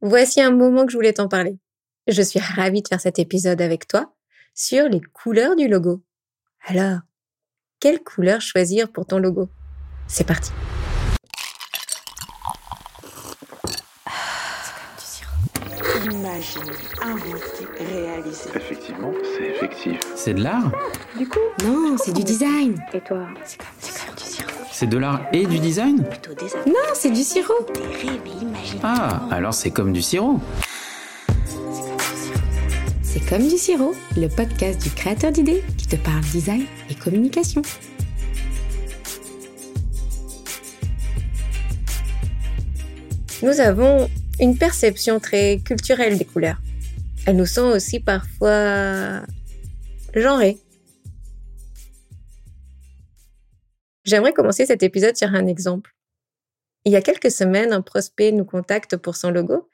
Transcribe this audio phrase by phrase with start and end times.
[0.00, 1.58] Voici un moment que je voulais t'en parler.
[2.06, 4.14] Je suis ravie de faire cet épisode avec toi
[4.54, 6.02] sur les couleurs du logo.
[6.66, 7.00] Alors,
[7.80, 9.48] quelle couleur choisir pour ton logo?
[10.06, 10.50] C'est parti.
[16.04, 16.72] Imaginer,
[17.02, 18.50] inventer, réaliser.
[18.54, 20.00] Effectivement, c'est effectif.
[20.16, 20.72] C'est de l'art?
[21.16, 22.82] Du coup, Non, c'est du design.
[22.92, 23.26] et toi?
[23.44, 24.07] C'est comme, c'est.
[24.80, 26.04] C'est de l'art et du design
[26.64, 27.66] Non, c'est du sirop.
[28.84, 30.38] Ah, alors c'est comme du sirop.
[33.02, 37.62] C'est comme du sirop, le podcast du créateur d'idées qui te parle design et communication.
[43.42, 44.08] Nous avons
[44.38, 46.60] une perception très culturelle des couleurs.
[47.26, 49.22] Elles nous sont aussi parfois
[50.14, 50.58] genrées.
[54.08, 55.94] J'aimerais commencer cet épisode sur un exemple.
[56.86, 59.68] Il y a quelques semaines, un prospect nous contacte pour son logo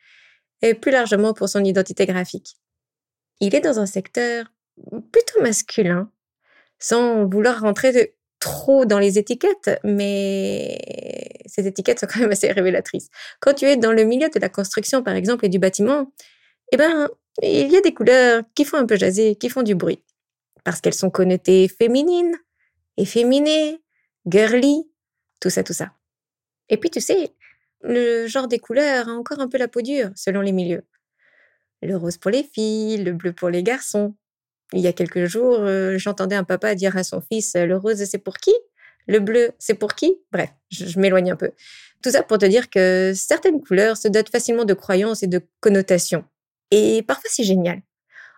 [0.60, 2.56] et plus largement pour son identité graphique.
[3.38, 4.46] Il est dans un secteur
[5.12, 6.10] plutôt masculin,
[6.80, 10.80] sans vouloir rentrer trop dans les étiquettes, mais
[11.46, 13.10] ces étiquettes sont quand même assez révélatrices.
[13.38, 16.12] Quand tu es dans le milieu de la construction, par exemple, et du bâtiment,
[16.72, 17.08] eh ben,
[17.40, 20.02] il y a des couleurs qui font un peu jaser, qui font du bruit,
[20.64, 22.34] parce qu'elles sont connotées féminines,
[22.96, 23.83] efféminées,
[24.26, 24.88] girly,
[25.40, 25.92] tout ça, tout ça.
[26.68, 27.34] Et puis, tu sais,
[27.82, 30.84] le genre des couleurs a encore un peu la peau dure, selon les milieux
[31.86, 34.14] le rose pour les filles, le bleu pour les garçons.
[34.72, 38.02] Il y a quelques jours, euh, j'entendais un papa dire à son fils le rose
[38.04, 38.52] c'est pour qui?
[39.06, 40.16] Le bleu c'est pour qui?
[40.32, 41.52] Bref, je, je m'éloigne un peu.
[42.02, 45.40] Tout ça pour te dire que certaines couleurs se dotent facilement de croyances et de
[45.60, 46.24] connotations.
[46.70, 47.82] Et parfois c'est génial.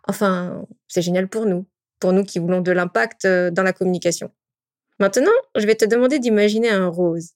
[0.09, 1.67] Enfin, c'est génial pour nous,
[2.01, 4.31] pour nous qui voulons de l'impact euh, dans la communication.
[4.99, 7.33] Maintenant, je vais te demander d'imaginer un rose.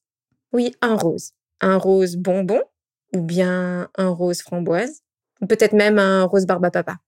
[0.52, 1.32] Oui, un rose.
[1.60, 2.62] Un rose bonbon
[3.12, 5.02] ou bien un rose framboise
[5.46, 6.98] peut-être même un rose barbe papa.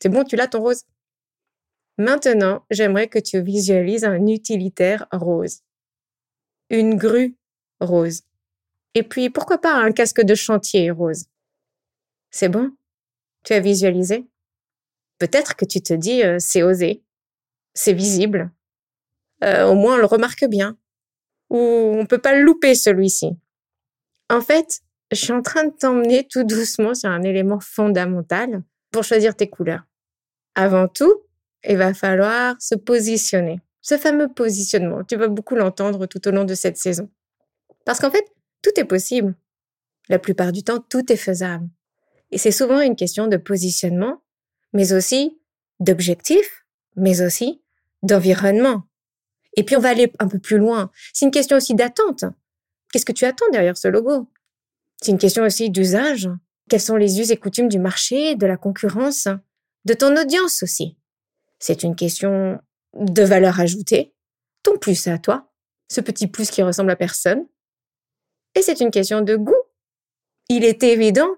[0.00, 0.84] C'est bon, tu l'as ton rose?
[1.98, 5.60] Maintenant, j'aimerais que tu visualises un utilitaire rose.
[6.70, 7.36] Une grue
[7.80, 8.22] rose.
[8.94, 11.26] Et puis, pourquoi pas un casque de chantier rose?
[12.30, 12.72] C'est bon?
[13.44, 14.26] Tu as visualisé?
[15.18, 17.02] Peut-être que tu te dis, euh, c'est osé,
[17.74, 18.50] c'est visible,
[19.44, 20.76] Euh, au moins on le remarque bien,
[21.48, 23.30] ou on peut pas le louper celui-ci.
[24.28, 24.80] En fait,
[25.10, 28.62] je suis en train de t'emmener tout doucement sur un élément fondamental
[28.92, 29.82] pour choisir tes couleurs.
[30.54, 31.14] Avant tout,
[31.68, 33.60] il va falloir se positionner.
[33.82, 37.10] Ce fameux positionnement, tu vas beaucoup l'entendre tout au long de cette saison.
[37.84, 38.24] Parce qu'en fait,
[38.62, 39.34] tout est possible.
[40.08, 41.68] La plupart du temps, tout est faisable.
[42.30, 44.22] Et c'est souvent une question de positionnement,
[44.72, 45.40] mais aussi
[45.80, 46.64] d'objectif,
[46.96, 47.62] mais aussi
[48.02, 48.84] d'environnement.
[49.56, 50.90] Et puis on va aller un peu plus loin.
[51.12, 52.24] C'est une question aussi d'attente.
[52.92, 54.28] Qu'est-ce que tu attends derrière ce logo?
[55.02, 56.28] C'est une question aussi d'usage.
[56.68, 59.28] Quels sont les us et coutumes du marché, de la concurrence,
[59.84, 60.96] de ton audience aussi?
[61.58, 62.60] C'est une question
[62.94, 64.14] de valeur ajoutée,
[64.62, 65.50] ton plus à toi,
[65.88, 67.46] ce petit plus qui ressemble à personne.
[68.54, 69.62] Et c'est une question de goût.
[70.48, 71.30] Il est évident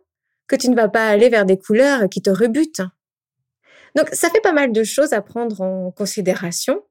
[0.47, 2.83] que tu ne vas pas aller vers des couleurs qui te rebutent.
[3.95, 6.83] Donc ça fait pas mal de choses à prendre en considération.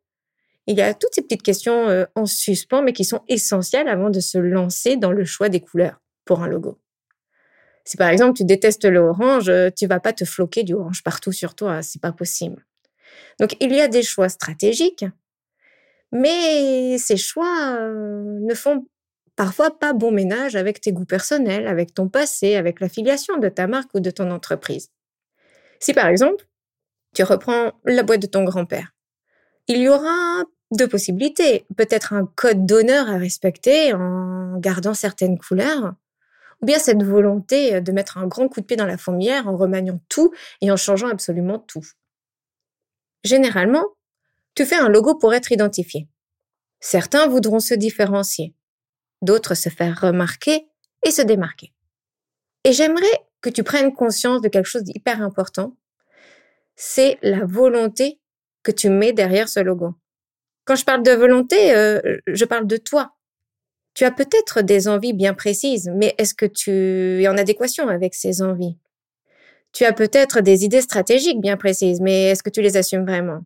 [0.68, 4.10] Il y a toutes ces petites questions euh, en suspens, mais qui sont essentielles avant
[4.10, 6.80] de se lancer dans le choix des couleurs pour un logo.
[7.84, 11.04] Si par exemple tu détestes le orange, euh, tu vas pas te floquer du orange
[11.04, 12.66] partout sur toi, c'est pas possible.
[13.40, 15.06] Donc il y a des choix stratégiques,
[16.12, 18.86] mais ces choix euh, ne font
[19.36, 23.66] parfois pas bon ménage avec tes goûts personnels, avec ton passé, avec l'affiliation de ta
[23.66, 24.90] marque ou de ton entreprise.
[25.80, 26.46] Si par exemple
[27.16, 28.94] tu reprends la boîte de ton grand-père,
[29.72, 31.66] il y aura deux possibilités.
[31.78, 35.94] Peut-être un code d'honneur à respecter en gardant certaines couleurs,
[36.62, 39.56] ou bien cette volonté de mettre un grand coup de pied dans la fourmière en
[39.56, 41.86] remaniant tout et en changeant absolument tout.
[43.24, 43.86] Généralement,
[44.56, 46.08] tu fais un logo pour être identifié.
[46.82, 48.54] Certains voudront se différencier,
[49.22, 50.68] d'autres se faire remarquer
[51.06, 51.74] et se démarquer.
[52.66, 53.06] Et j'aimerais
[53.40, 55.78] que tu prennes conscience de quelque chose d'hyper important,
[56.76, 58.21] c'est la volonté
[58.64, 59.96] que tu mets derrière ce logo.
[60.66, 63.16] Quand je parle de volonté, euh, je parle de toi.
[63.94, 66.72] Tu as peut-être des envies bien précises, mais est-ce que tu
[67.24, 68.78] es en adéquation avec ces envies?
[69.74, 73.44] Tu as peut-être des idées stratégiques bien précises, mais est-ce que tu les assumes vraiment?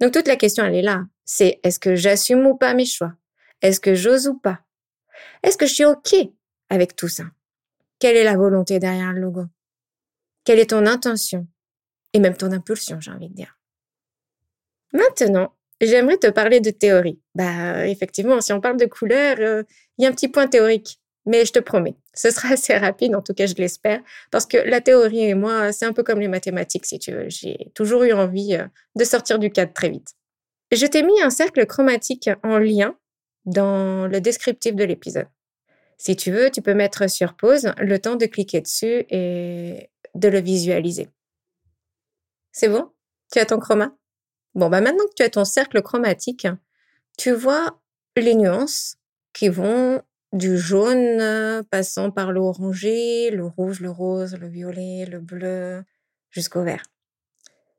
[0.00, 1.04] Donc toute la question, elle est là.
[1.24, 3.12] C'est est-ce que j'assume ou pas mes choix?
[3.62, 4.60] Est-ce que j'ose ou pas?
[5.42, 6.14] Est-ce que je suis OK
[6.68, 7.24] avec tout ça?
[7.98, 9.44] Quelle est la volonté derrière le logo?
[10.44, 11.46] Quelle est ton intention?
[12.12, 13.59] Et même ton impulsion, j'ai envie de dire.
[14.92, 17.20] Maintenant, j'aimerais te parler de théorie.
[17.34, 19.62] Bah, effectivement, si on parle de couleurs, euh,
[19.98, 20.98] il y a un petit point théorique.
[21.26, 24.00] Mais je te promets, ce sera assez rapide, en tout cas je l'espère,
[24.30, 27.28] parce que la théorie et moi, c'est un peu comme les mathématiques, si tu veux.
[27.28, 28.66] J'ai toujours eu envie euh,
[28.96, 30.14] de sortir du cadre très vite.
[30.72, 32.96] Je t'ai mis un cercle chromatique en lien
[33.44, 35.26] dans le descriptif de l'épisode.
[35.98, 40.28] Si tu veux, tu peux mettre sur pause le temps de cliquer dessus et de
[40.28, 41.08] le visualiser.
[42.52, 42.90] C'est bon?
[43.32, 43.94] Tu as ton chroma?
[44.54, 46.46] Bon, bah maintenant que tu as ton cercle chromatique,
[47.16, 47.80] tu vois
[48.16, 48.96] les nuances
[49.32, 50.02] qui vont
[50.32, 55.84] du jaune euh, passant par l'orangé, le rouge, le rose, le violet, le bleu,
[56.30, 56.82] jusqu'au vert.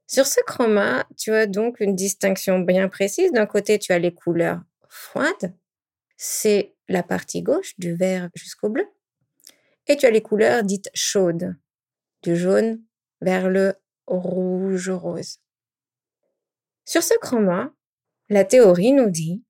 [0.08, 3.32] Sur ce chroma, tu as donc une distinction bien précise.
[3.32, 5.54] D'un côté, tu as les couleurs froides,
[6.18, 8.86] c'est la partie gauche, du vert jusqu'au bleu.
[9.88, 11.56] Et tu as les couleurs dites chaudes,
[12.24, 12.82] du jaune
[13.22, 13.76] vers le
[14.08, 15.41] rouge-rose.
[16.92, 17.74] Sur ce chroma,
[18.28, 19.46] la théorie nous dit,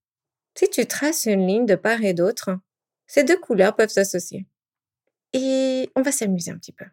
[0.56, 2.60] si tu traces une ligne de part et d'autre,
[3.08, 4.46] ces deux couleurs peuvent s'associer.
[5.34, 6.86] Et on va s'amuser un petit peu.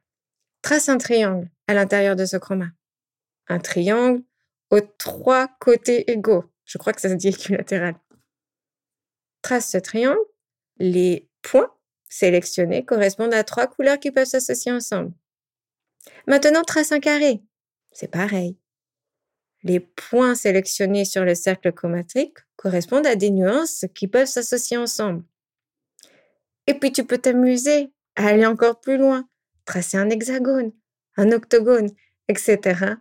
[0.63, 2.71] Trace un triangle à l'intérieur de ce chroma.
[3.49, 4.23] Un triangle
[4.71, 6.47] aux trois côtés égaux.
[6.65, 7.97] Je crois que ça se dit équilatéral.
[9.43, 10.17] Trace ce triangle.
[10.79, 11.75] Les points
[12.09, 15.13] sélectionnés correspondent à trois couleurs qui peuvent s'associer ensemble.
[16.27, 17.43] Maintenant, trace un carré.
[17.93, 18.57] C'est pareil.
[19.65, 25.25] Les points sélectionnés sur le cercle chromatique correspondent à des nuances qui peuvent s'associer ensemble.
[26.67, 29.29] Et puis tu peux t'amuser à aller encore plus loin,
[29.65, 30.73] tracer un hexagone,
[31.17, 31.91] un octogone,
[32.29, 32.95] etc.,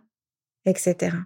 [0.64, 1.16] etc.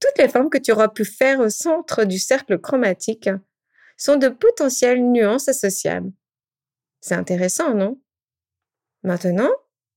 [0.00, 3.28] Toutes les formes que tu auras pu faire au centre du cercle chromatique
[3.98, 6.10] sont de potentielles nuances associables.
[7.00, 8.00] C'est intéressant, non?
[9.02, 9.50] Maintenant,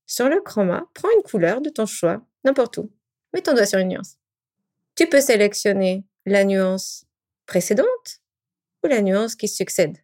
[0.05, 2.91] sur le chroma, prends une couleur de ton choix, n'importe où.
[3.33, 4.17] Mets ton doigt sur une nuance.
[4.95, 7.05] Tu peux sélectionner la nuance
[7.45, 8.21] précédente
[8.83, 9.97] ou la nuance qui succède,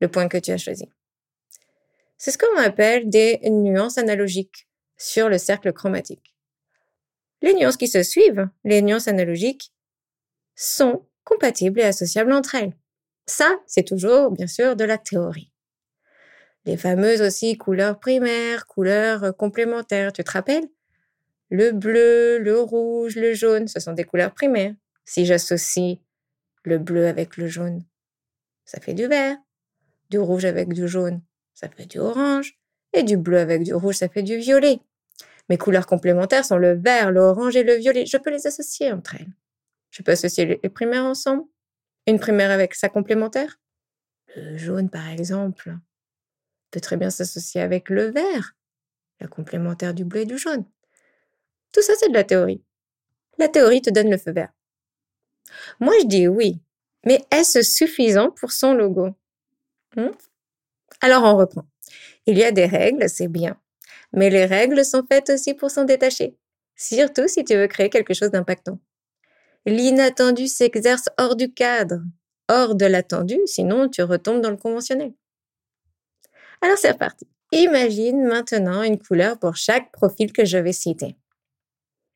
[0.00, 0.88] le point que tu as choisi.
[2.16, 6.34] C'est ce qu'on appelle des nuances analogiques sur le cercle chromatique.
[7.42, 9.72] Les nuances qui se suivent, les nuances analogiques,
[10.56, 12.76] sont compatibles et associables entre elles.
[13.26, 15.52] Ça, c'est toujours, bien sûr, de la théorie.
[16.64, 20.68] Les fameuses aussi couleurs primaires, couleurs complémentaires, tu te rappelles?
[21.50, 24.74] Le bleu, le rouge, le jaune, ce sont des couleurs primaires.
[25.04, 25.98] Si j'associe
[26.64, 27.84] le bleu avec le jaune,
[28.64, 29.36] ça fait du vert.
[30.10, 31.22] Du rouge avec du jaune,
[31.54, 32.58] ça fait du orange.
[32.94, 34.80] Et du bleu avec du rouge, ça fait du violet.
[35.50, 38.06] Mes couleurs complémentaires sont le vert, l'orange et le violet.
[38.06, 39.32] Je peux les associer entre elles.
[39.90, 41.44] Je peux associer les primaires ensemble.
[42.06, 43.58] Une primaire avec sa complémentaire.
[44.36, 45.76] Le jaune, par exemple,
[46.70, 48.54] peut très bien s'associer avec le vert,
[49.20, 50.64] la complémentaire du bleu et du jaune.
[51.72, 52.62] Tout ça, c'est de la théorie.
[53.38, 54.52] La théorie te donne le feu vert.
[55.80, 56.60] Moi, je dis oui,
[57.06, 59.10] mais est-ce suffisant pour son logo?
[59.96, 60.10] Hmm?
[61.00, 61.64] Alors, on reprend.
[62.26, 63.56] Il y a des règles, c'est bien,
[64.12, 66.36] mais les règles sont faites aussi pour s'en détacher,
[66.76, 68.78] surtout si tu veux créer quelque chose d'impactant.
[69.64, 72.00] L'inattendu s'exerce hors du cadre,
[72.48, 75.12] hors de l'attendu, sinon tu retombes dans le conventionnel.
[76.60, 77.26] Alors c'est reparti.
[77.52, 81.16] Imagine maintenant une couleur pour chaque profil que je vais citer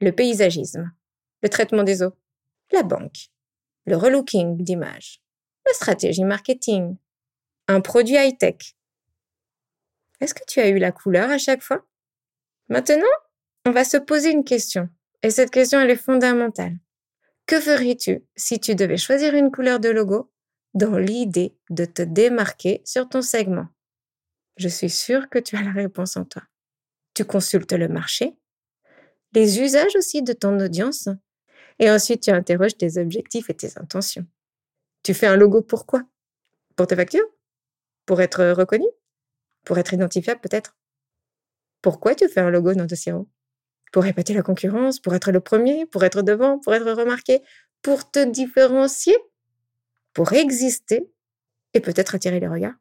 [0.03, 0.93] le paysagisme,
[1.43, 2.13] le traitement des eaux,
[2.73, 3.31] la banque,
[3.87, 5.23] le relooking d'image,
[5.65, 6.97] la stratégie marketing,
[7.69, 8.77] un produit high-tech.
[10.21, 11.87] Est-ce que tu as eu la couleur à chaque fois?
[12.69, 13.07] Maintenant,
[13.65, 14.89] on va se poser une question.
[15.23, 16.77] Et cette question, est fondamentale.
[17.47, 20.33] Que ferais-tu si tu devais choisir une couleur de logo
[20.75, 23.69] dans l'idée de te démarquer sur ton segment?
[24.57, 26.43] Je suis sûre que tu as la réponse en toi.
[27.15, 28.37] Tu consultes le marché,
[29.33, 31.09] les usages aussi de ton audience.
[31.79, 34.27] Et ensuite, tu interroges tes objectifs et tes intentions.
[35.03, 36.03] Tu fais un logo pourquoi?
[36.77, 37.27] Pour tes factures?
[38.07, 38.87] Pour être reconnu?
[39.65, 40.77] Pour être identifiable peut-être?
[41.81, 43.29] Pourquoi tu fais un logo dans ton sirop?
[43.93, 47.43] Pour répéter la concurrence Pour être le premier Pour être devant Pour être remarqué
[47.83, 49.17] Pour te différencier
[50.15, 51.11] Pour exister
[51.75, 52.75] Et peut-être attirer les regards.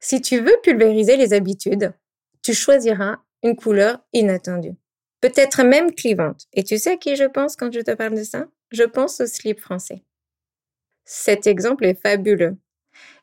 [0.00, 1.92] Si tu veux pulvériser les habitudes,
[2.42, 4.74] tu choisiras une couleur inattendue
[5.22, 6.46] peut-être même clivante.
[6.52, 8.46] Et tu sais à qui je pense quand je te parle de ça?
[8.70, 10.04] Je pense au slip français.
[11.04, 12.58] Cet exemple est fabuleux.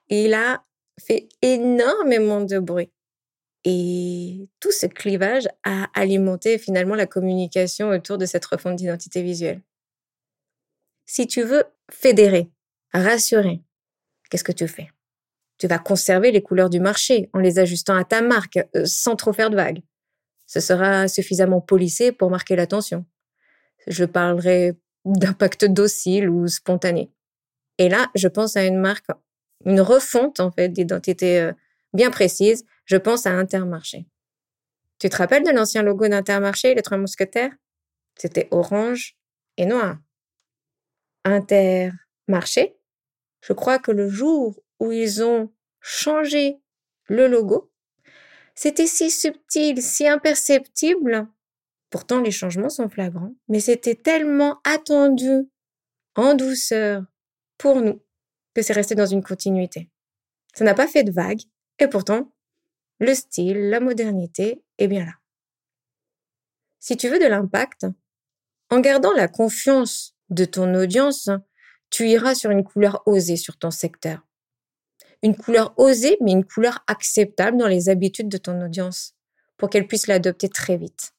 [0.08, 0.63] Il a
[1.00, 2.91] fait énormément de bruit.
[3.65, 9.62] Et tout ce clivage a alimenté finalement la communication autour de cette refonte d'identité visuelle.
[11.06, 12.50] Si tu veux fédérer,
[12.94, 13.62] rassurer,
[14.29, 14.89] qu'est-ce que tu fais?
[15.58, 19.18] Tu vas conserver les couleurs du marché en les ajustant à ta marque euh, sans
[19.18, 19.82] trop faire de vagues
[20.50, 23.06] ce sera suffisamment polissé pour marquer l'attention.
[23.86, 24.74] Je parlerai
[25.06, 27.12] d'impact docile ou spontané.
[27.77, 29.06] Et là, je pense à une marque
[29.65, 31.51] une refonte en fait d'identité euh,
[31.94, 32.65] bien précise.
[32.86, 34.08] Je pense à Intermarché.
[34.98, 37.51] Tu te rappelles de l'ancien logo d'Intermarché, les trois mousquetaires?
[38.18, 39.18] C'était orange
[39.58, 39.98] et noir.
[41.25, 42.75] Intermarché,
[43.41, 46.60] je crois que le jour où ils ont changé
[47.06, 47.68] le logo,
[48.62, 51.30] c'était si subtil, si imperceptible.
[51.89, 55.50] Pourtant, les changements sont flagrants, mais c'était tellement attendu
[56.16, 57.06] en douceur
[57.58, 58.01] pour nous
[58.54, 59.89] que c'est resté dans une continuité.
[60.54, 61.39] Ça n'a pas fait de vague,
[61.80, 62.34] et pourtant,
[63.00, 65.13] le style, la modernité est bien là.
[66.82, 67.86] Si tu veux de l'impact,
[68.70, 71.30] en gardant la confiance de ton audience,
[71.92, 74.28] tu iras sur une couleur osée sur ton secteur.
[75.21, 79.15] Une couleur osée, mais une couleur acceptable dans les habitudes de ton audience,
[79.57, 81.13] pour qu'elle puisse l'adopter très vite.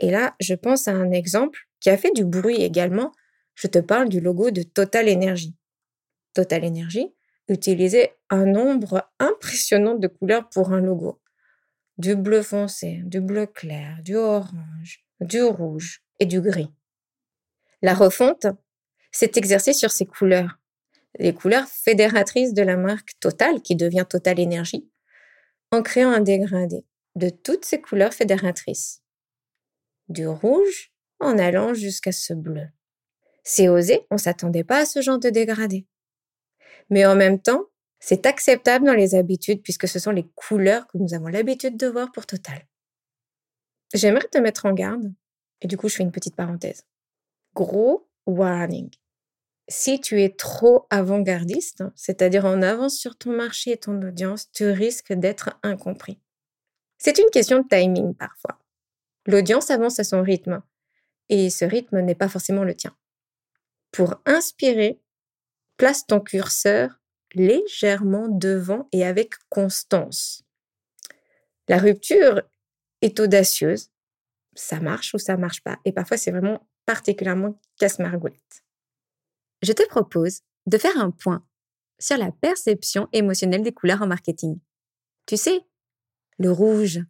[0.00, 3.12] Et là, je pense à un exemple qui a fait du bruit également.
[3.54, 5.54] Je te parle du logo de Total Energy.
[6.34, 7.12] Total Energy
[7.48, 11.20] utilisait un nombre impressionnant de couleurs pour un logo.
[11.96, 16.70] Du bleu foncé, du bleu clair, du orange, du rouge et du gris.
[17.82, 18.46] La refonte
[19.10, 20.57] s'est exercée sur ces couleurs,
[21.18, 24.88] les couleurs fédératrices de la marque Total, qui devient Total Energy,
[25.70, 26.84] en créant un dégradé
[27.16, 29.02] de toutes ces couleurs fédératrices.
[30.08, 32.68] Du rouge en allant jusqu'à ce bleu.
[33.42, 35.86] C'est osé, on s'attendait pas à ce genre de dégradé.
[36.90, 37.66] Mais en même temps,
[37.98, 41.88] c'est acceptable dans les habitudes puisque ce sont les couleurs que nous avons l'habitude de
[41.88, 42.66] voir pour Total.
[43.92, 45.12] J'aimerais te mettre en garde,
[45.60, 46.84] et du coup je fais une petite parenthèse.
[47.54, 48.90] Gros warning.
[49.70, 54.66] Si tu es trop avant-gardiste, c'est-à-dire en avance sur ton marché et ton audience, tu
[54.66, 56.18] risques d'être incompris.
[56.96, 58.58] C'est une question de timing parfois.
[59.26, 60.62] L'audience avance à son rythme,
[61.28, 62.96] et ce rythme n'est pas forcément le tien.
[63.92, 65.00] Pour inspirer,
[65.76, 66.98] place ton curseur
[67.34, 70.44] légèrement devant et avec constance.
[71.68, 72.42] La rupture
[73.02, 73.90] est audacieuse.
[74.54, 75.78] Ça marche ou ça marche pas.
[75.84, 78.64] Et parfois, c'est vraiment particulièrement casse-margoulette.
[79.62, 81.44] Je te propose de faire un point
[81.98, 84.58] sur la perception émotionnelle des couleurs en marketing.
[85.26, 85.60] Tu sais,
[86.38, 87.00] le rouge,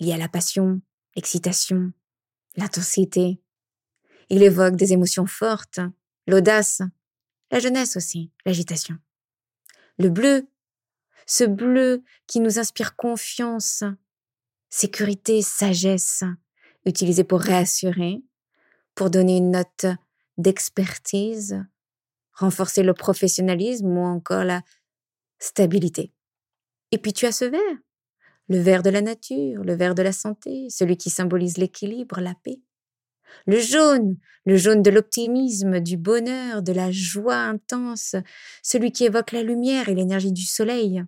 [0.00, 0.80] lié à la passion,
[1.16, 1.92] l'excitation,
[2.56, 3.40] l'intensité.
[4.28, 5.80] Il évoque des émotions fortes,
[6.26, 6.82] l'audace,
[7.50, 8.98] la jeunesse aussi, l'agitation.
[9.98, 10.46] Le bleu,
[11.26, 13.84] ce bleu qui nous inspire confiance,
[14.68, 16.24] sécurité, sagesse,
[16.84, 18.22] utilisé pour réassurer,
[18.94, 19.86] pour donner une note
[20.36, 21.64] d'expertise,
[22.38, 24.62] renforcer le professionnalisme ou encore la
[25.38, 26.12] stabilité.
[26.92, 27.78] Et puis tu as ce vert,
[28.48, 32.34] le vert de la nature, le vert de la santé, celui qui symbolise l'équilibre, la
[32.34, 32.60] paix.
[33.46, 34.16] Le jaune,
[34.46, 38.16] le jaune de l'optimisme, du bonheur, de la joie intense,
[38.62, 41.04] celui qui évoque la lumière et l'énergie du soleil.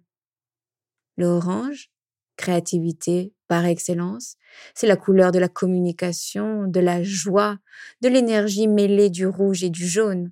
[1.17, 1.91] Le orange,
[2.37, 4.37] créativité par excellence,
[4.75, 7.59] c'est la couleur de la communication, de la joie,
[8.03, 10.31] de l'énergie mêlée du rouge et du jaune.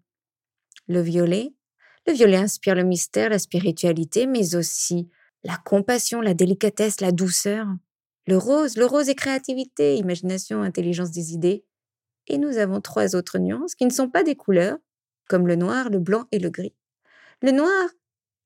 [0.89, 1.53] Le violet,
[2.07, 5.11] le violet inspire le mystère, la spiritualité, mais aussi
[5.45, 7.67] la compassion, la délicatesse, la douceur.
[8.27, 11.65] Le rose, le rose est créativité, imagination, intelligence des idées.
[12.27, 14.79] Et nous avons trois autres nuances qui ne sont pas des couleurs,
[15.29, 16.75] comme le noir, le blanc et le gris.
[17.43, 17.89] Le noir,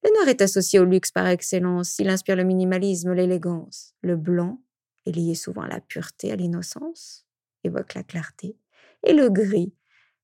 [0.05, 3.95] le noir est associé au luxe par excellence, il inspire le minimalisme, l'élégance.
[4.03, 4.61] Le blanc
[5.07, 7.25] est lié souvent à la pureté, à l'innocence,
[7.63, 8.57] évoque la clarté.
[9.05, 9.73] Et le gris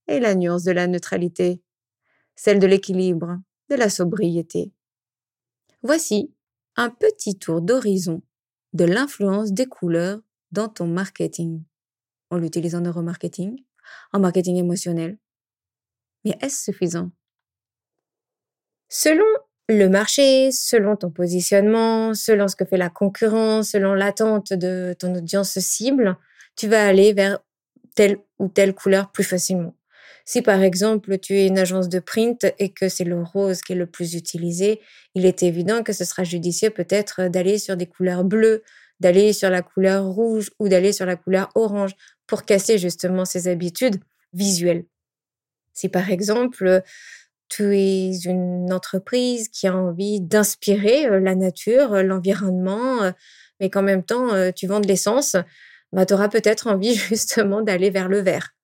[0.09, 1.63] est la nuance de la neutralité,
[2.39, 4.73] celle de l'équilibre, de la sobriété.
[5.83, 6.33] Voici
[6.77, 8.23] un petit tour d'horizon
[8.75, 10.21] de l'influence des couleurs
[10.53, 11.65] dans ton marketing.
[12.31, 13.65] On l'utilise en neuromarketing,
[14.13, 15.19] en marketing émotionnel.
[16.25, 17.11] Mais est-ce suffisant?
[18.89, 19.27] Selon
[19.69, 25.13] le marché, selon ton positionnement, selon ce que fait la concurrence, selon l'attente de ton
[25.17, 26.17] audience cible,
[26.55, 27.41] tu vas aller vers
[27.97, 29.75] telle ou telle couleur plus facilement.
[30.29, 33.73] Si par exemple tu es une agence de print et que c'est le rose qui
[33.73, 34.79] est le plus utilisé,
[35.15, 38.63] il est évident que ce sera judicieux peut-être d'aller sur des couleurs bleues,
[39.01, 41.93] d'aller sur la couleur rouge ou d'aller sur la couleur orange
[42.27, 43.97] pour casser justement ces habitudes
[44.35, 44.85] visuelles.
[45.73, 46.83] Si par exemple
[47.49, 53.13] tu es une entreprise qui a envie d'inspirer euh, la nature, euh, l'environnement, euh,
[53.61, 55.37] mais qu'en même temps tu vends de l'essence,
[55.95, 58.58] bah, tu auras peut-être envie justement d'aller vers le vert.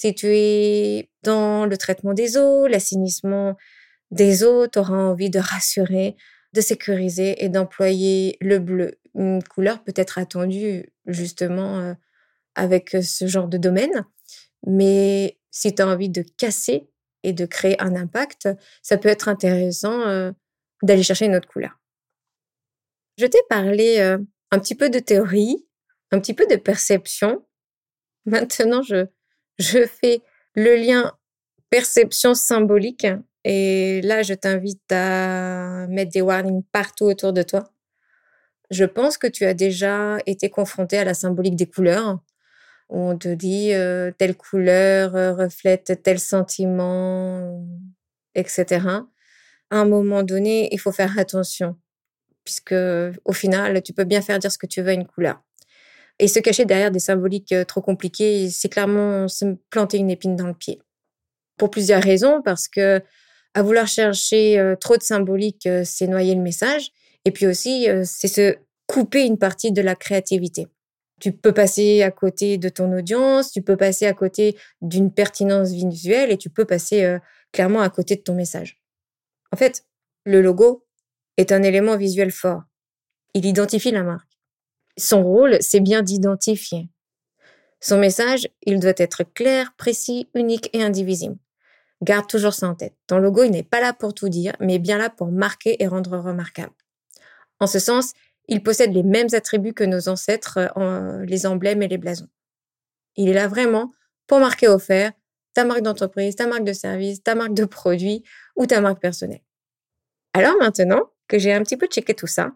[0.00, 3.56] Si dans le traitement des eaux, l'assainissement
[4.10, 6.16] des eaux, tu auras envie de rassurer,
[6.54, 8.98] de sécuriser et d'employer le bleu.
[9.14, 11.94] Une couleur peut être attendue justement euh,
[12.54, 14.06] avec ce genre de domaine.
[14.66, 16.88] Mais si tu as envie de casser
[17.22, 18.48] et de créer un impact,
[18.82, 20.32] ça peut être intéressant euh,
[20.82, 21.78] d'aller chercher une autre couleur.
[23.18, 24.16] Je t'ai parlé euh,
[24.50, 25.66] un petit peu de théorie,
[26.10, 27.44] un petit peu de perception.
[28.24, 29.06] Maintenant, je,
[29.60, 30.22] je fais
[30.54, 31.12] le lien
[31.70, 33.06] perception symbolique.
[33.44, 37.70] Et là, je t'invite à mettre des warnings partout autour de toi.
[38.70, 42.18] Je pense que tu as déjà été confronté à la symbolique des couleurs.
[42.88, 47.64] On te dit euh, telle couleur euh, reflète tel sentiment,
[48.34, 48.86] etc.
[49.70, 51.76] À un moment donné, il faut faire attention,
[52.44, 52.74] puisque
[53.24, 55.40] au final, tu peux bien faire dire ce que tu veux à une couleur.
[56.22, 60.36] Et se cacher derrière des symboliques euh, trop compliquées, c'est clairement se planter une épine
[60.36, 60.78] dans le pied.
[61.56, 63.02] Pour plusieurs raisons, parce que
[63.54, 66.92] à vouloir chercher trop de symbolique, c'est noyer le message.
[67.24, 70.68] Et puis aussi, c'est se couper une partie de la créativité.
[71.20, 75.72] Tu peux passer à côté de ton audience, tu peux passer à côté d'une pertinence
[75.72, 77.18] visuelle et tu peux passer
[77.50, 78.80] clairement à côté de ton message.
[79.52, 79.84] En fait,
[80.24, 80.86] le logo
[81.36, 82.62] est un élément visuel fort.
[83.34, 84.29] Il identifie la marque.
[84.96, 86.88] Son rôle, c'est bien d'identifier.
[87.80, 91.36] Son message, il doit être clair, précis, unique et indivisible.
[92.02, 92.94] Garde toujours ça en tête.
[93.06, 95.86] Ton logo, il n'est pas là pour tout dire, mais bien là pour marquer et
[95.86, 96.72] rendre remarquable.
[97.58, 98.12] En ce sens,
[98.48, 102.28] il possède les mêmes attributs que nos ancêtres, euh, les emblèmes et les blasons.
[103.16, 103.92] Il est là vraiment
[104.26, 105.12] pour marquer au fer
[105.54, 108.22] ta marque d'entreprise, ta marque de service, ta marque de produit
[108.56, 109.42] ou ta marque personnelle.
[110.32, 112.52] Alors maintenant que j'ai un petit peu checké tout ça,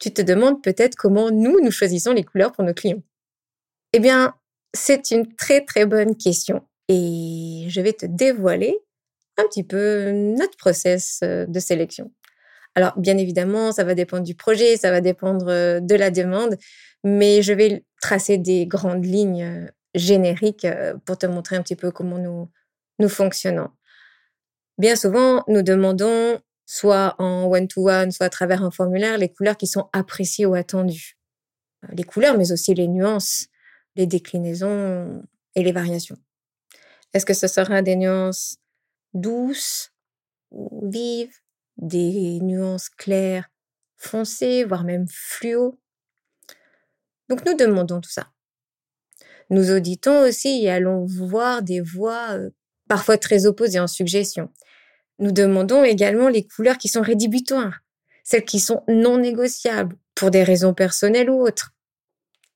[0.00, 3.02] tu te demandes peut-être comment nous, nous choisissons les couleurs pour nos clients.
[3.92, 4.34] Eh bien,
[4.74, 8.76] c'est une très très bonne question et je vais te dévoiler
[9.36, 12.10] un petit peu notre process euh, de sélection.
[12.74, 16.56] Alors, bien évidemment, ça va dépendre du projet, ça va dépendre euh, de la demande,
[17.04, 20.66] mais je vais tracer des grandes lignes euh, génériques
[21.04, 22.48] pour te montrer un petit peu comment nous,
[23.00, 23.70] nous fonctionnons.
[24.78, 26.40] Bien souvent, nous demandons,
[26.72, 31.18] soit en one-to-one, soit à travers un formulaire, les couleurs qui sont appréciées ou attendues.
[31.88, 33.48] Les couleurs, mais aussi les nuances,
[33.96, 35.20] les déclinaisons
[35.56, 36.16] et les variations.
[37.12, 38.58] Est-ce que ce sera des nuances
[39.14, 39.92] douces
[40.52, 41.34] ou vives,
[41.76, 43.50] des nuances claires,
[43.96, 45.76] foncées, voire même fluo?
[47.28, 48.30] Donc nous demandons tout ça.
[49.48, 52.50] Nous auditons aussi et allons voir des voix euh,
[52.88, 54.52] parfois très opposées en suggestion.
[55.20, 57.80] Nous demandons également les couleurs qui sont rédhibitoires,
[58.24, 61.72] celles qui sont non négociables pour des raisons personnelles ou autres.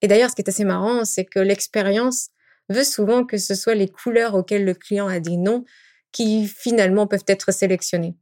[0.01, 2.31] Et d'ailleurs, ce qui est assez marrant, c'est que l'expérience
[2.71, 5.65] veut souvent que ce soit les couleurs auxquelles le client a dit non
[6.11, 8.17] qui finalement peuvent être sélectionnées.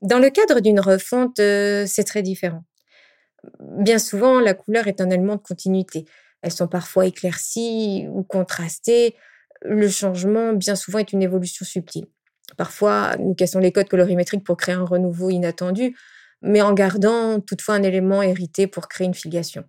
[0.00, 2.64] Dans le cadre d'une refonte, euh, c'est très différent.
[3.60, 6.04] Bien souvent, la couleur est un élément de continuité.
[6.42, 9.16] Elles sont parfois éclaircies ou contrastées.
[9.62, 12.06] Le changement, bien souvent, est une évolution subtile.
[12.56, 15.96] Parfois, nous cassons les codes colorimétriques pour créer un renouveau inattendu,
[16.42, 19.64] mais en gardant toutefois un élément hérité pour créer une filiation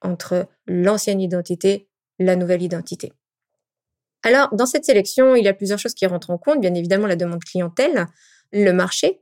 [0.00, 1.88] entre l'ancienne identité,
[2.18, 3.12] la nouvelle identité.
[4.22, 6.60] Alors, dans cette sélection, il y a plusieurs choses qui rentrent en compte.
[6.60, 8.06] Bien évidemment, la demande clientèle,
[8.52, 9.20] le marché,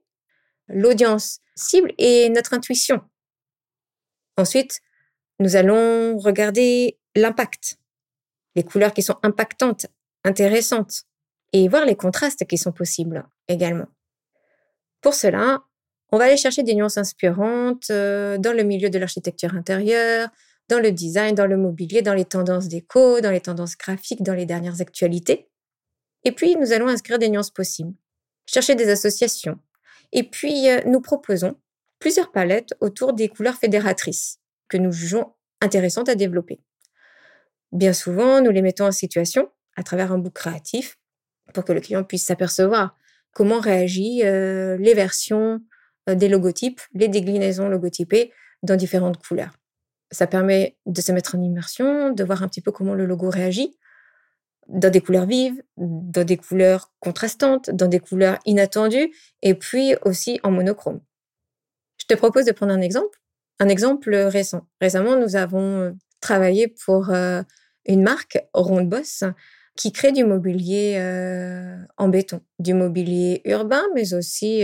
[0.68, 3.02] l'audience cible et notre intuition.
[4.36, 4.80] Ensuite,
[5.38, 7.78] nous allons regarder l'impact,
[8.54, 9.86] les couleurs qui sont impactantes,
[10.24, 11.04] intéressantes,
[11.52, 13.86] et voir les contrastes qui sont possibles également.
[15.00, 15.62] Pour cela,
[16.12, 20.28] on va aller chercher des nuances inspirantes euh, dans le milieu de l'architecture intérieure,
[20.68, 24.34] dans le design, dans le mobilier, dans les tendances déco, dans les tendances graphiques, dans
[24.34, 25.48] les dernières actualités.
[26.24, 27.94] Et puis, nous allons inscrire des nuances possibles,
[28.46, 29.58] chercher des associations.
[30.12, 31.56] Et puis, euh, nous proposons
[31.98, 36.60] plusieurs palettes autour des couleurs fédératrices que nous jugeons intéressantes à développer.
[37.72, 40.98] Bien souvent, nous les mettons en situation à travers un book créatif
[41.54, 42.96] pour que le client puisse s'apercevoir
[43.36, 45.60] comment réagissent euh, les versions
[46.08, 48.32] euh, des logotypes, les déclinaisons logotypées
[48.62, 49.52] dans différentes couleurs.
[50.10, 53.28] Ça permet de se mettre en immersion, de voir un petit peu comment le logo
[53.28, 53.76] réagit
[54.68, 60.40] dans des couleurs vives, dans des couleurs contrastantes, dans des couleurs inattendues, et puis aussi
[60.42, 61.00] en monochrome.
[61.98, 63.20] Je te propose de prendre un exemple,
[63.60, 64.66] un exemple récent.
[64.80, 69.22] Récemment, nous avons euh, travaillé pour une marque, Ronde Boss,
[69.76, 74.62] qui crée du mobilier euh, en béton, du mobilier urbain, mais aussi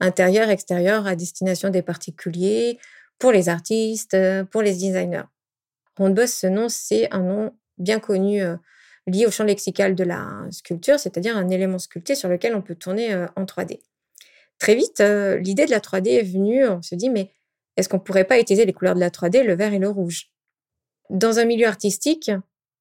[0.00, 2.78] intérieur, extérieur à destination des particuliers,
[3.18, 5.24] pour les artistes, euh, pour les designers.
[5.96, 8.56] Rondeboss, ce nom, c'est un nom bien connu euh,
[9.06, 12.76] lié au champ lexical de la sculpture, c'est-à-dire un élément sculpté sur lequel on peut
[12.76, 13.80] tourner euh, en 3D.
[14.58, 17.30] Très vite, l'idée de la 3D est venue, on se dit, mais
[17.76, 20.32] est-ce qu'on pourrait pas utiliser les couleurs de la 3D, le vert et le rouge?
[21.10, 22.32] Dans un milieu artistique,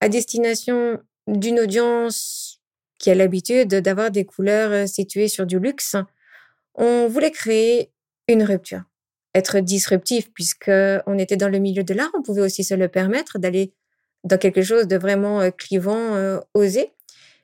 [0.01, 2.61] à destination d'une audience
[2.97, 5.95] qui a l'habitude d'avoir des couleurs euh, situées sur du luxe,
[6.75, 7.91] on voulait créer
[8.27, 8.83] une rupture,
[9.35, 10.71] être disruptif, puisque
[11.05, 13.73] on était dans le milieu de l'art, on pouvait aussi se le permettre d'aller
[14.23, 16.91] dans quelque chose de vraiment euh, clivant, euh, osé,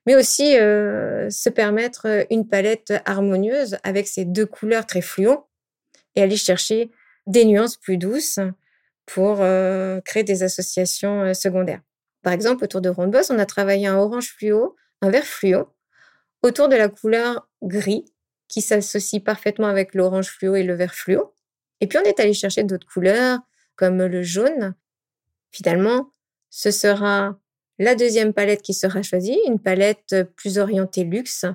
[0.06, 5.46] mais aussi se permettre une palette harmonieuse avec ces deux couleurs très fluo
[6.18, 6.92] et aller chercher
[7.26, 8.40] des nuances plus douces
[9.06, 9.38] pour
[10.04, 11.80] créer des associations secondaires.
[12.24, 15.68] Par exemple, autour de Rondeboss, on a travaillé un orange fluo, un vert fluo,
[16.42, 18.06] autour de la couleur gris,
[18.48, 21.34] qui s'associe parfaitement avec l'orange fluo et le vert fluo.
[21.82, 23.40] Et puis on est allé chercher d'autres couleurs,
[23.76, 24.74] comme le jaune.
[25.52, 26.12] Finalement,
[26.50, 27.38] ce sera
[27.78, 31.46] la deuxième palette qui sera choisie, une palette plus orientée luxe.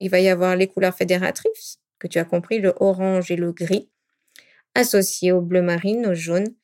[0.00, 3.52] Il va y avoir les couleurs fédératrices, que tu as compris, le orange et le
[3.52, 3.88] gris,
[4.74, 6.54] associés au bleu marine, au jaune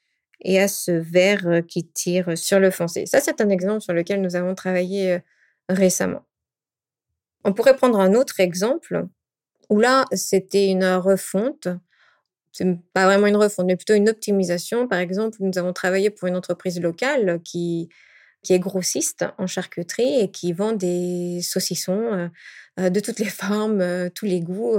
[0.40, 3.06] et à ce vert qui tire sur le foncé.
[3.06, 5.20] Ça, c'est un exemple sur lequel nous avons travaillé
[5.68, 6.22] récemment.
[7.44, 9.06] On pourrait prendre un autre exemple
[9.70, 11.68] où là, c'était une refonte.
[12.52, 14.88] C'est pas vraiment une refonte, mais plutôt une optimisation.
[14.88, 17.88] Par exemple, nous avons travaillé pour une entreprise locale qui,
[18.42, 22.30] qui est grossiste en charcuterie et qui vend des saucissons
[22.78, 24.78] euh, de toutes les formes, tous les goûts,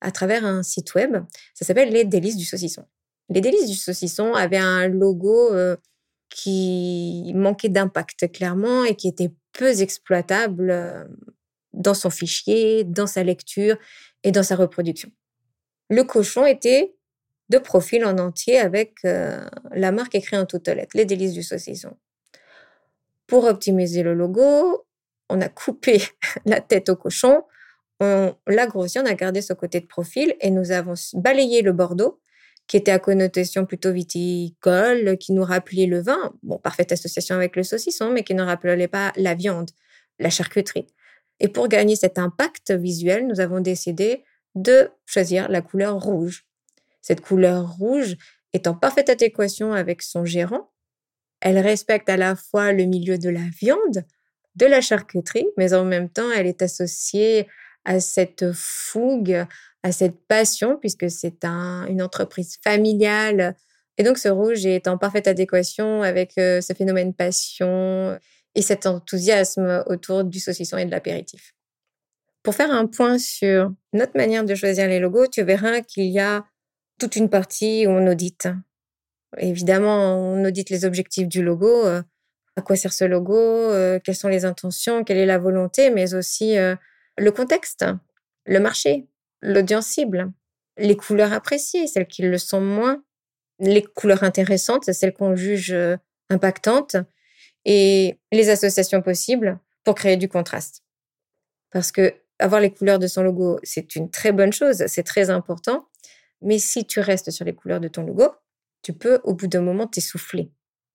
[0.00, 1.16] à travers un site web.
[1.54, 2.84] Ça s'appelle Les Délices du Saucisson.
[3.28, 5.50] Les Délices du Saucisson avaient un logo
[6.28, 11.08] qui manquait d'impact clairement et qui était peu exploitable
[11.72, 13.76] dans son fichier, dans sa lecture
[14.22, 15.10] et dans sa reproduction.
[15.88, 16.94] Le cochon était
[17.48, 21.96] de profil en entier avec la marque écrite en toutes lettres, les délices du saucisson.
[23.26, 24.86] Pour optimiser le logo,
[25.28, 26.02] on a coupé
[26.46, 27.42] la tête au cochon,
[28.00, 31.72] on l'a grossi, on a gardé ce côté de profil et nous avons balayé le
[31.72, 32.20] bordeaux
[32.66, 37.56] qui était à connotation plutôt viticole, qui nous rappelait le vin, bon, parfaite association avec
[37.56, 39.70] le saucisson, mais qui ne rappelait pas la viande,
[40.18, 40.86] la charcuterie.
[41.40, 46.46] Et pour gagner cet impact visuel, nous avons décidé de choisir la couleur rouge.
[47.00, 48.16] Cette couleur rouge
[48.52, 50.70] est en parfaite adéquation avec son gérant.
[51.40, 54.04] Elle respecte à la fois le milieu de la viande,
[54.54, 57.48] de la charcuterie, mais en même temps, elle est associée
[57.84, 59.46] à cette fougue,
[59.82, 63.56] à cette passion, puisque c'est un- une entreprise familiale.
[63.98, 68.18] Et donc, ce rouge est en parfaite adéquation avec euh, ce phénomène passion
[68.54, 71.54] et cet enthousiasme autour du saucisson et de l'apéritif.
[72.42, 76.18] Pour faire un point sur notre manière de choisir les logos, tu verras qu'il y
[76.18, 76.44] a
[76.98, 78.48] toute une partie où on audite.
[79.38, 82.02] Évidemment, on audite les objectifs du logo, euh,
[82.56, 86.14] à quoi sert ce logo, euh, quelles sont les intentions, quelle est la volonté, mais
[86.14, 86.58] aussi
[87.18, 87.84] le contexte,
[88.46, 89.06] le marché,
[89.40, 90.32] l'audience cible,
[90.78, 93.02] les couleurs appréciées, celles qui le sont moins,
[93.58, 95.96] les couleurs intéressantes, celles qu'on juge euh,
[96.30, 96.96] impactantes,
[97.64, 100.82] et les associations possibles pour créer du contraste.
[101.70, 105.30] Parce que avoir les couleurs de son logo, c'est une très bonne chose, c'est très
[105.30, 105.88] important.
[106.40, 108.28] Mais si tu restes sur les couleurs de ton logo,
[108.82, 110.50] tu peux au bout d'un moment t'essouffler,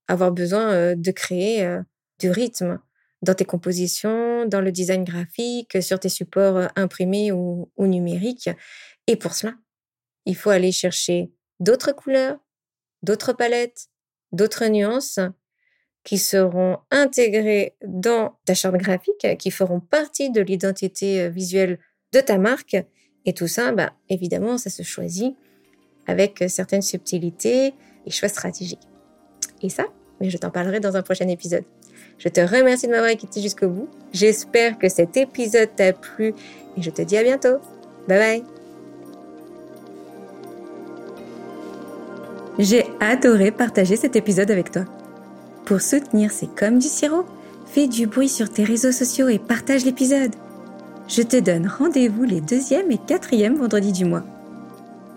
[0.07, 1.81] avoir besoin euh, de créer euh,
[2.19, 2.79] du rythme
[3.21, 8.49] dans tes compositions, dans le design graphique, sur tes supports euh, imprimés ou, numériques.
[9.07, 9.53] Et pour cela,
[10.25, 12.37] il faut aller chercher d'autres couleurs,
[13.01, 13.87] d'autres palettes,
[14.31, 15.19] d'autres nuances
[16.03, 21.79] qui seront intégrées dans ta charte graphique, qui feront partie de l'identité euh, visuelle
[22.13, 22.77] de ta marque.
[23.25, 25.35] Et tout ça, bah, évidemment, ça se choisit
[26.05, 27.73] avec euh, certaines subtilités
[28.05, 28.87] et choix stratégiques.
[29.61, 29.85] Et ça,
[30.19, 31.65] mais je t'en parlerai dans un prochain épisode.
[32.17, 33.89] Je te remercie de m'avoir écouté jusqu'au bout.
[34.11, 36.33] J'espère que cet épisode t'a plu
[36.77, 37.57] et je te dis à bientôt.
[38.07, 38.43] Bye bye.
[42.59, 44.85] J'ai adoré partager cet épisode avec toi.
[45.65, 47.25] Pour soutenir C'est comme du sirop,
[47.67, 50.33] fais du bruit sur tes réseaux sociaux et partage l'épisode.
[51.07, 54.23] Je te donne rendez-vous les deuxième et quatrième vendredis du mois.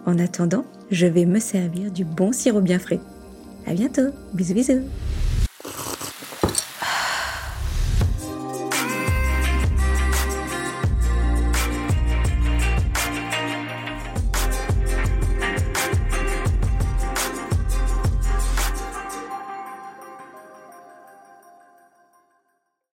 [0.06, 3.00] En attendant, je vais me servir du bon sirop bien frais.
[3.66, 4.10] À bientôt.
[4.34, 4.82] Bisous bisous.